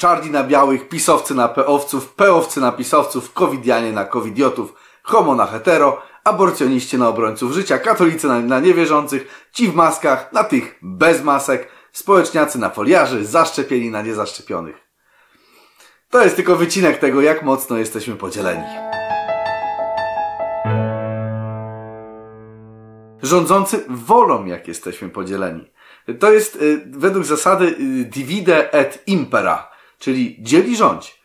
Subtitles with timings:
[0.00, 6.02] czarni na białych, pisowcy na peowców, peowcy na pisowców, covidianie na covidiotów, homo na hetero,
[6.24, 11.68] aborcjoniści na obrońców życia, katolicy na, na niewierzących, ci w maskach na tych bez masek,
[11.92, 14.76] społeczniacy na foliarzy, zaszczepieni na niezaszczepionych.
[16.10, 18.64] To jest tylko wycinek tego, jak mocno jesteśmy podzieleni.
[23.22, 25.72] Rządzący wolą, jak jesteśmy podzieleni.
[26.20, 29.69] To jest y, według zasady y, divide et impera,
[30.00, 31.20] czyli dzieli rządź.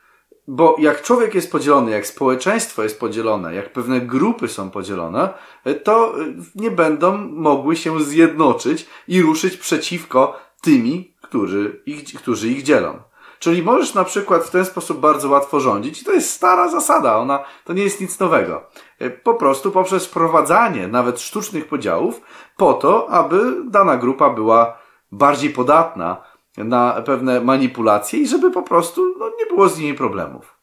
[0.47, 5.29] Bo jak człowiek jest podzielony, jak społeczeństwo jest podzielone, jak pewne grupy są podzielone,
[5.67, 12.49] y, to y, nie będą mogły się zjednoczyć i ruszyć przeciwko tymi, którzy ich, którzy
[12.49, 12.99] ich dzielą.
[13.39, 17.17] Czyli możesz na przykład w ten sposób bardzo łatwo rządzić i to jest stara zasada,
[17.17, 18.63] ona, to nie jest nic nowego.
[18.99, 22.21] E, po prostu poprzez wprowadzanie nawet sztucznych podziałów
[22.57, 24.77] po to, aby dana grupa była
[25.11, 30.55] bardziej podatna na pewne manipulacje i żeby po prostu no, nie było z nimi problemów.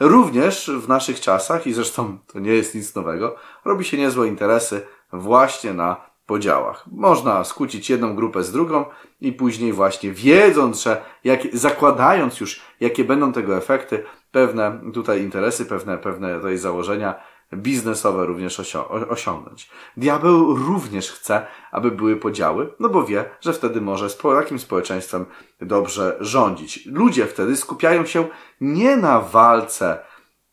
[0.00, 4.86] Również w naszych czasach, i zresztą to nie jest nic nowego, robi się niezłe interesy
[5.12, 6.84] właśnie na podziałach.
[6.92, 8.84] Można skłócić jedną grupę z drugą
[9.20, 15.66] i później właśnie wiedząc, że jak, zakładając już, jakie będą tego efekty, pewne tutaj interesy,
[15.66, 17.14] pewne, pewne tutaj założenia
[17.54, 18.60] biznesowe również
[19.08, 19.70] osiągnąć.
[19.96, 25.26] Diabeł również chce, aby były podziały, no bo wie, że wtedy może z takim społeczeństwem
[25.60, 26.86] dobrze rządzić.
[26.86, 28.28] Ludzie wtedy skupiają się
[28.60, 29.98] nie na walce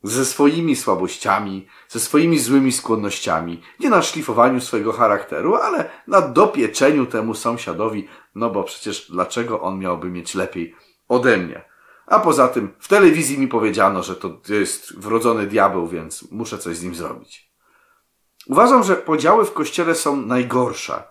[0.04, 7.06] ze swoimi słabościami, ze swoimi złymi skłonnościami, nie na szlifowaniu swojego charakteru, ale na dopieczeniu
[7.06, 10.76] temu sąsiadowi, no bo przecież dlaczego on miałby mieć lepiej
[11.08, 11.69] ode mnie?
[12.10, 16.78] A poza tym w telewizji mi powiedziano, że to jest wrodzony diabeł, więc muszę coś
[16.78, 17.52] z nim zrobić.
[18.48, 21.04] Uważam, że podziały w kościele są najgorsze,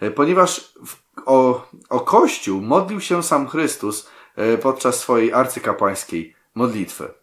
[0.00, 0.72] e, ponieważ
[1.26, 7.14] o, o kościół modlił się sam Chrystus e, podczas swojej arcykapłańskiej modlitwy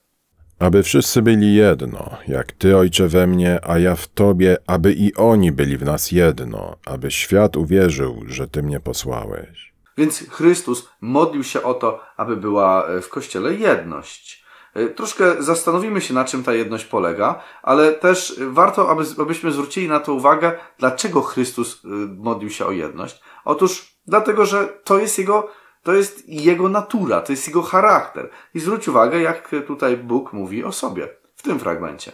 [0.62, 5.16] aby wszyscy byli jedno, jak Ty, Ojcze, we mnie, a ja w Tobie, aby i
[5.16, 9.71] oni byli w nas jedno, aby świat uwierzył, że Ty mnie posłałeś.
[9.98, 14.46] Więc Chrystus modlił się o to, aby była e, w Kościele jedność.
[14.74, 19.88] E, troszkę zastanowimy się, na czym ta jedność polega, ale też warto, aby, abyśmy zwrócili
[19.88, 21.88] na to uwagę, dlaczego Chrystus e,
[22.18, 23.22] modlił się o jedność.
[23.46, 25.48] Otóż dlatego, że to jest Jego
[25.84, 28.30] to jest jego natura, to jest jego charakter.
[28.54, 32.12] I zwróć uwagę, jak tutaj Bóg mówi o sobie w tym fragmencie.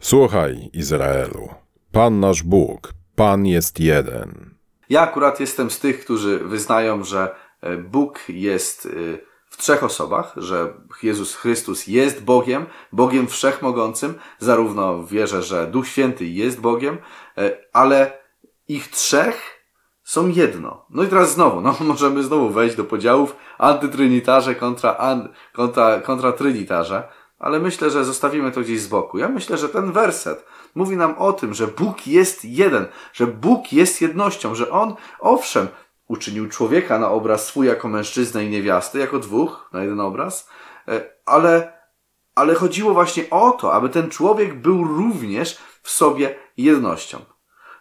[0.00, 1.48] Słuchaj, Izraelu,
[1.92, 4.49] Pan nasz Bóg, Pan jest jeden.
[4.90, 8.90] Ja akurat jestem z tych, którzy wyznają, że e, Bóg jest e,
[9.50, 16.26] w trzech osobach, że Jezus Chrystus jest Bogiem, Bogiem wszechmogącym, zarówno wierzę, że Duch Święty
[16.26, 16.98] jest Bogiem,
[17.38, 18.18] e, ale
[18.68, 19.60] ich trzech
[20.02, 20.86] są jedno.
[20.90, 26.32] No i teraz znowu, no możemy znowu wejść do podziałów antytrynitarze kontra, an, kontra, kontra
[26.32, 27.08] trynitarze,
[27.40, 29.18] ale myślę, że zostawimy to gdzieś z boku.
[29.18, 33.72] Ja myślę, że ten werset mówi nam o tym, że Bóg jest jeden, że Bóg
[33.72, 35.68] jest jednością, że On, owszem,
[36.08, 40.48] uczynił człowieka na obraz swój jako mężczyznę i niewiastę, jako dwóch na jeden obraz,
[40.88, 41.72] e, ale,
[42.34, 47.18] ale chodziło właśnie o to, aby ten człowiek był również w sobie jednością.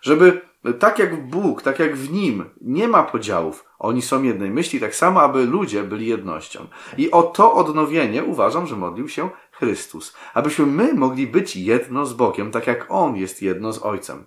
[0.02, 0.42] Żeby
[0.80, 4.96] tak jak Bóg, tak jak w Nim nie ma podziałów, oni są jednej myśli, tak
[4.96, 6.68] samo, aby ludzie byli jednością.
[6.98, 10.16] I o to odnowienie uważam, że modlił się Chrystus.
[10.34, 14.26] Abyśmy my mogli być jedno z Bogiem, tak jak On jest jedno z Ojcem.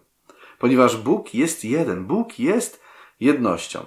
[0.59, 2.83] Ponieważ Bóg jest jeden, Bóg jest
[3.21, 3.87] jednością.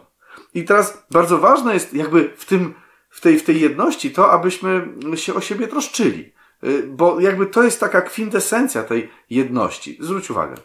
[0.53, 2.73] I teraz bardzo ważne jest jakby w tym,
[3.09, 6.33] w tej, w tej jedności to, abyśmy się o siebie troszczyli.
[6.63, 9.97] Y, bo jakby to jest taka kwintesencja tej jedności.
[9.99, 10.55] Zwróć uwagę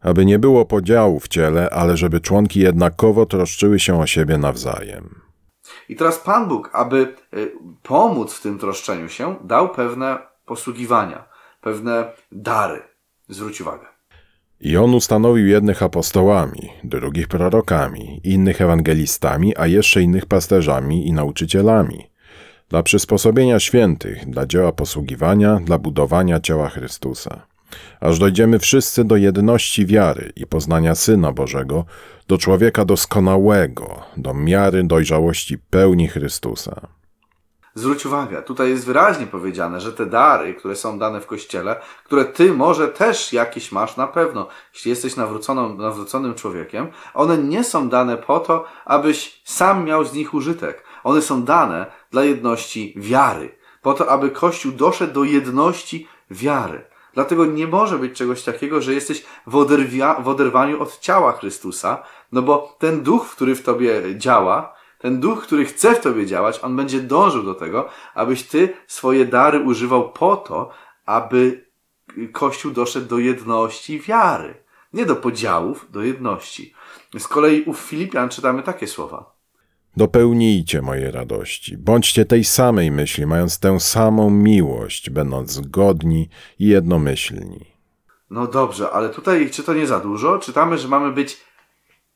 [0.00, 5.20] aby nie było podziału w ciele, ale żeby członki jednakowo troszczyły się o siebie nawzajem.
[5.88, 7.52] I teraz Pan Bóg, aby y,
[7.82, 11.24] pomóc w tym troszczeniu się, dał pewne posługiwania,
[11.60, 12.82] pewne dary.
[13.28, 13.86] Zwróć uwagę.
[14.60, 22.10] I on ustanowił jednych apostołami, drugich prorokami, innych ewangelistami, a jeszcze innych pasterzami i nauczycielami,
[22.68, 27.49] dla przysposobienia świętych, dla dzieła posługiwania, dla budowania ciała Chrystusa
[28.00, 31.84] aż dojdziemy wszyscy do jedności wiary i poznania Syna Bożego,
[32.28, 37.00] do człowieka doskonałego, do miary dojrzałości pełni Chrystusa.
[37.74, 42.24] Zwróć uwagę, tutaj jest wyraźnie powiedziane, że te dary, które są dane w Kościele, które
[42.24, 47.88] ty może też jakieś masz na pewno, jeśli jesteś nawróconą, nawróconym człowiekiem, one nie są
[47.88, 50.84] dane po to, abyś sam miał z nich użytek.
[51.04, 56.89] One są dane dla jedności wiary, po to, aby Kościół doszedł do jedności wiary.
[57.14, 62.02] Dlatego nie może być czegoś takiego, że jesteś w, oderwia, w oderwaniu od ciała Chrystusa,
[62.32, 66.60] no bo ten duch, który w tobie działa, Ten duch, który chce w tobie działać,
[66.62, 70.70] on będzie dążył do tego, abyś ty swoje dary używał po to,
[71.06, 71.70] aby
[72.32, 74.54] Kościół doszedł do jedności wiary.
[74.92, 76.74] Nie do podziałów, do jedności.
[77.18, 79.39] Z kolei u Filipian czytamy takie słowa.
[79.96, 81.78] Dopełnijcie moje radości.
[81.78, 86.28] Bądźcie tej samej myśli, mając tę samą miłość, będąc zgodni
[86.58, 87.66] i jednomyślni.
[88.30, 90.38] No dobrze, ale tutaj, czy to nie za dużo?
[90.38, 91.40] Czytamy, że mamy być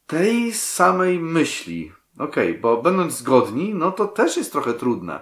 [0.07, 1.93] tej samej myśli.
[2.19, 5.21] Okej, okay, bo będąc zgodni, no to też jest trochę trudne.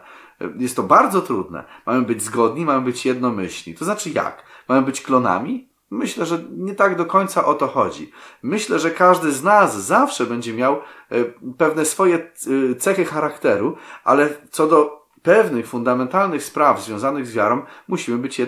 [0.58, 1.64] Jest to bardzo trudne.
[1.86, 3.74] Mamy być zgodni, mamy być jednomyślni.
[3.74, 4.44] To znaczy jak?
[4.68, 5.71] Mamy być klonami?
[5.92, 8.12] Myślę, że nie tak do końca o to chodzi.
[8.42, 11.24] Myślę, że każdy z nas zawsze będzie miał e,
[11.58, 18.18] pewne swoje e, cechy charakteru, ale co do pewnych fundamentalnych spraw związanych z wiarą musimy
[18.18, 18.40] być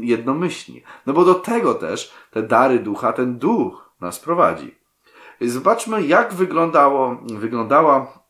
[0.00, 0.82] jednomyślni.
[1.06, 4.74] No bo do tego też te dary ducha, ten duch nas prowadzi.
[5.40, 8.20] Zobaczmy, jak wyglądało, wyglądała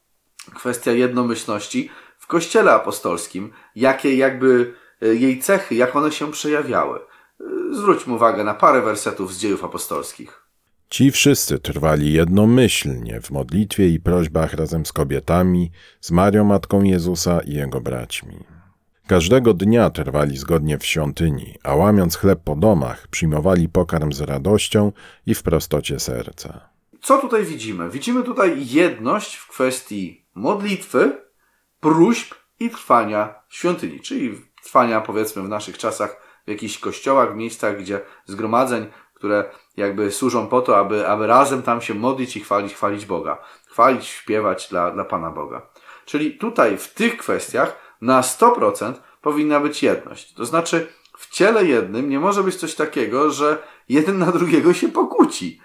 [0.55, 7.01] kwestia jednomyślności w Kościele Apostolskim, jakie jakby e, jej cechy, jak one się przejawiały.
[7.73, 10.47] Zwróćmy uwagę na parę wersetów z dziejów apostolskich.
[10.91, 17.41] Ci wszyscy trwali jednomyślnie w modlitwie i prośbach razem z kobietami, z Marią Matką Jezusa
[17.41, 18.45] i jego braćmi.
[19.07, 24.93] Każdego dnia trwali zgodnie w świątyni, a łamiąc chleb po domach, przyjmowali pokarm z radością
[25.27, 26.69] i w prostocie serca.
[27.03, 27.91] Co tutaj widzimy?
[27.91, 31.13] Widzimy tutaj jedność w kwestii modlitwy,
[31.81, 37.37] próśb i trwania w świątyni, czyli trwania powiedzmy w naszych czasach w jakichś kościołach, w
[37.37, 39.45] miejscach, gdzie zgromadzeń, które
[39.77, 43.39] jakby służą po to, aby, aby razem tam się modlić i chwalić, chwalić Boga.
[43.67, 45.63] Chwalić, śpiewać dla, dla Pana Boga.
[46.05, 50.35] Czyli tutaj w tych kwestiach na 100% powinna być jedność.
[50.35, 50.87] To znaczy
[51.19, 53.59] w ciele jednym nie może być coś takiego, że
[53.89, 55.61] jeden na drugiego się pokłóci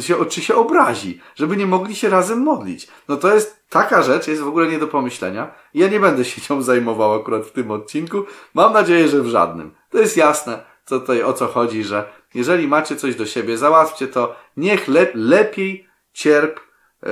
[0.00, 2.88] się, czy się obrazi, żeby nie mogli się razem modlić.
[3.08, 5.54] No to jest, taka rzecz jest w ogóle nie do pomyślenia.
[5.74, 8.24] Ja nie będę się nią zajmował akurat w tym odcinku.
[8.54, 9.74] Mam nadzieję, że w żadnym.
[9.90, 14.08] To jest jasne, co tutaj, o co chodzi, że jeżeli macie coś do siebie, załatwcie
[14.08, 16.60] to, niech le, lepiej cierp,
[17.02, 17.10] yy,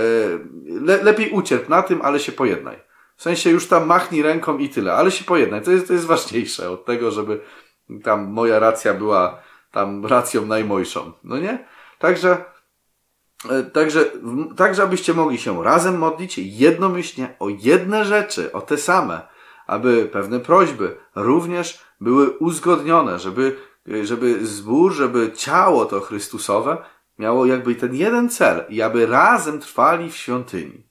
[0.81, 2.77] le, lepiej ucierp na tym, ale się pojednaj.
[3.17, 5.63] W sensie już tam machnij ręką i tyle, ale się pojednaj.
[5.63, 7.41] To jest, to jest ważniejsze od tego, żeby
[8.03, 9.39] tam moja racja była
[9.73, 11.13] tam racją najmojszą.
[11.25, 11.65] No nie?
[12.01, 12.45] Także,
[13.51, 14.05] e, także,
[14.57, 19.21] tak, żebyście mogli się razem modlić jednomyślnie o jedne rzeczy, o te same,
[19.67, 23.57] aby pewne prośby również były uzgodnione, żeby,
[24.03, 26.77] żeby zbór, żeby ciało to Chrystusowe
[27.19, 30.87] miało jakby ten jeden cel i aby razem trwali w świątyni.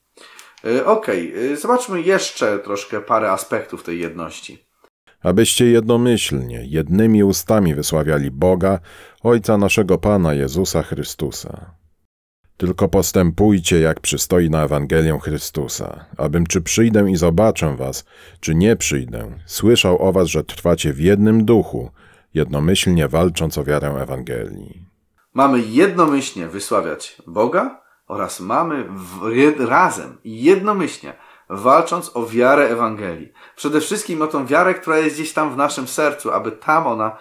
[0.66, 1.52] E, okej, okay.
[1.52, 4.69] E, zobaczmy jeszcze troszkę parę aspektów tej jedności
[5.24, 8.80] abyście jednomyślnie, jednymi ustami wysławiali Boga,
[9.24, 11.74] Ojca naszego Pana Jezusa Chrystusa.
[12.58, 18.06] Tylko postępujcie, jak przystoi na Ewangelię Chrystusa, abym czy przyjdę i zobaczę was,
[18.40, 21.92] czy nie przyjdę, słyszał o was, że trwacie w jednym duchu,
[22.34, 24.86] jednomyślnie walcząc o wiarę Ewangelii.
[25.34, 31.14] Mamy jednomyślnie wysławiać Boga oraz mamy w, razem, jednomyślnie
[31.50, 33.34] walcząc o wiarę Ewangelii.
[33.56, 37.18] Przede wszystkim o tą wiarę, która jest gdzieś tam w naszym sercu, aby tam ona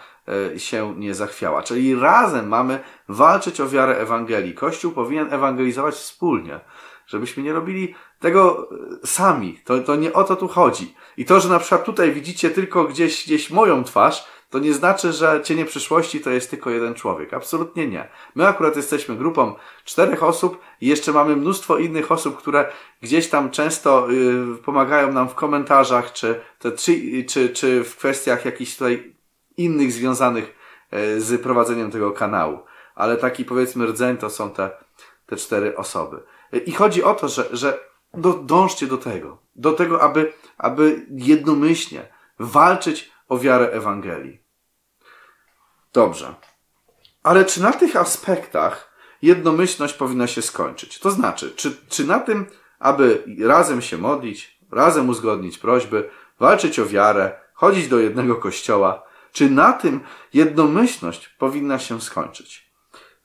[0.54, 1.62] e, się nie zachwiała.
[1.62, 4.54] Czyli razem mamy walczyć o wiarę Ewangelii.
[4.54, 6.60] Kościół powinien ewangelizować wspólnie,
[7.06, 8.68] żebyśmy nie robili tego
[9.02, 9.60] e, sami.
[9.64, 10.94] To, to nie o to tu chodzi.
[11.16, 15.12] I to, że na przykład tutaj widzicie tylko gdzieś, gdzieś moją twarz, to nie znaczy,
[15.12, 17.34] że cienie przyszłości to jest tylko jeden człowiek.
[17.34, 18.08] Absolutnie nie.
[18.34, 23.50] My akurat jesteśmy grupą czterech osób i jeszcze mamy mnóstwo innych osób, które gdzieś tam
[23.50, 29.14] często y, pomagają nam w komentarzach, czy, te, czy, czy, czy w kwestiach jakichś tutaj
[29.56, 30.54] innych związanych
[30.92, 32.58] y, z prowadzeniem tego kanału.
[32.94, 34.70] Ale taki powiedzmy rdzeń to są te,
[35.26, 36.22] te cztery osoby.
[36.66, 37.80] I chodzi o to, że, że
[38.14, 39.38] do, dążcie do tego.
[39.56, 44.42] Do tego, aby, aby jednomyślnie walczyć o wiarę Ewangelii.
[45.92, 46.34] Dobrze.
[47.22, 48.92] Ale czy na tych aspektach
[49.22, 50.98] jednomyślność powinna się skończyć?
[50.98, 52.46] To znaczy, czy, czy na tym,
[52.78, 59.50] aby razem się modlić, razem uzgodnić prośby, walczyć o wiarę, chodzić do jednego kościoła, czy
[59.50, 60.00] na tym
[60.34, 62.72] jednomyślność powinna się skończyć?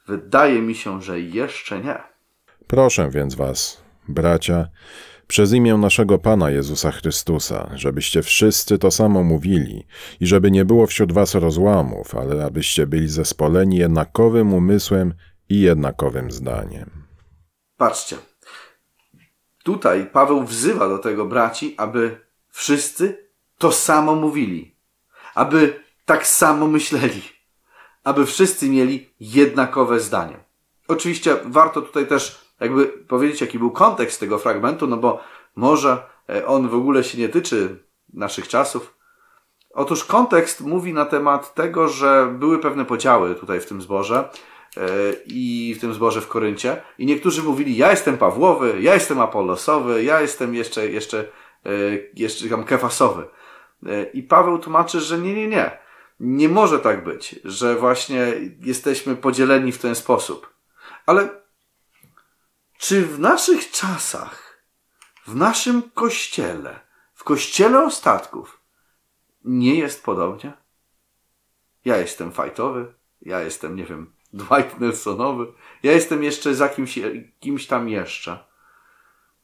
[0.07, 2.03] Wydaje mi się, że jeszcze nie.
[2.67, 4.67] Proszę więc was, bracia,
[5.27, 9.85] przez imię naszego Pana Jezusa Chrystusa, żebyście wszyscy to samo mówili
[10.19, 15.13] i żeby nie było wśród was rozłamów, ale abyście byli zespoleni jednakowym umysłem
[15.49, 16.89] i jednakowym zdaniem.
[17.77, 18.15] Patrzcie.
[19.63, 23.27] Tutaj Paweł wzywa do tego braci, aby wszyscy
[23.57, 24.75] to samo mówili,
[25.35, 27.21] aby tak samo myśleli,
[28.03, 30.43] aby wszyscy mieli jednakowe zdanie.
[30.87, 35.19] Oczywiście warto tutaj też jakby powiedzieć, jaki był kontekst tego fragmentu, no bo
[35.55, 35.97] może
[36.29, 37.83] e, on w ogóle się nie tyczy
[38.13, 38.97] naszych czasów.
[39.73, 44.29] Otóż kontekst mówi na temat tego, że były pewne podziały tutaj w tym zborze
[44.77, 44.81] e,
[45.25, 46.81] i w tym zborze w Koryncie.
[46.97, 51.19] I niektórzy mówili, ja jestem Pawłowy, ja jestem Apollosowy, ja jestem jeszcze, jeszcze,
[51.65, 51.69] e,
[52.13, 53.23] jeszcze tam Kefasowy.
[54.13, 55.77] I Paweł tłumaczy, że nie, nie, nie.
[56.19, 60.53] Nie może tak być, że właśnie jesteśmy podzieleni w ten sposób.
[61.05, 61.29] Ale
[62.83, 64.63] czy w naszych czasach,
[65.27, 66.79] w naszym kościele,
[67.13, 68.59] w kościele ostatków,
[69.43, 70.53] nie jest podobnie?
[71.85, 75.47] Ja jestem fajtowy, ja jestem, nie wiem, Dwight Nelsonowy,
[75.83, 76.99] ja jestem jeszcze za kimś,
[77.39, 78.39] kimś tam jeszcze.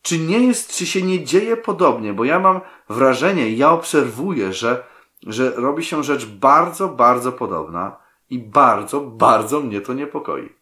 [0.02, 2.14] Czy nie jest, czy się nie dzieje podobnie?
[2.14, 4.84] Bo ja mam wrażenie, ja obserwuję, że,
[5.28, 7.98] że robi się rzecz bardzo, bardzo podobna
[8.30, 10.59] i bardzo, bardzo mnie to niepokoi.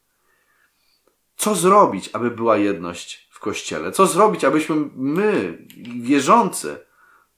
[1.37, 3.91] Co zrobić, aby była jedność w Kościele?
[3.91, 5.57] Co zrobić, abyśmy my,
[6.01, 6.85] wierzący,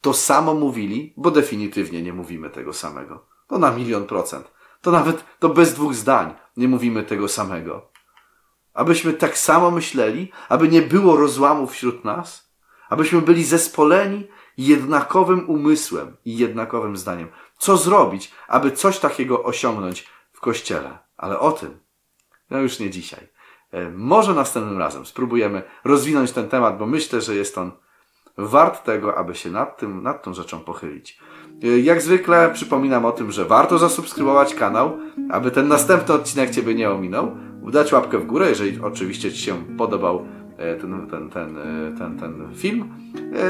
[0.01, 1.13] to samo mówili?
[1.17, 3.25] Bo definitywnie nie mówimy tego samego.
[3.47, 4.51] To na milion procent.
[4.81, 7.91] To nawet, to bez dwóch zdań nie mówimy tego samego.
[8.73, 12.53] Abyśmy tak samo myśleli, aby nie było rozłamów wśród nas,
[12.89, 14.27] abyśmy byli zespoleni
[14.57, 17.27] jednakowym umysłem i jednakowym zdaniem.
[17.57, 20.97] Co zrobić, aby coś takiego osiągnąć w Kościele?
[21.17, 21.79] Ale o tym,
[22.49, 23.27] no już nie dzisiaj.
[23.71, 27.71] E, może następnym razem spróbujemy rozwinąć ten temat, bo myślę, że jest on
[28.37, 31.19] wart tego, aby się nad tym, nad tą rzeczą pochylić.
[31.63, 34.97] E, jak zwykle przypominam o tym, że warto zasubskrybować kanał,
[35.31, 37.35] aby ten następny odcinek Ciebie nie ominął.
[37.71, 40.25] Dać łapkę w górę, jeżeli oczywiście Ci się podobał
[40.57, 41.57] e, ten, ten, ten,
[41.97, 42.89] ten, ten film.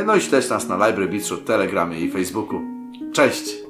[0.05, 2.61] No i śledź nas na Library Telegramie i Facebooku.
[3.13, 3.68] Cześć!